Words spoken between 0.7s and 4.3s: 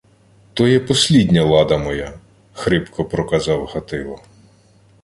послідня лада моя,— хрипко проказав Гатило.